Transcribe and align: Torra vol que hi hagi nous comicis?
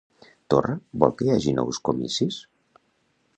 Torra 0.53 0.77
vol 1.03 1.13
que 1.19 1.27
hi 1.27 1.31
hagi 1.35 1.53
nous 1.59 1.81
comicis? 1.91 2.41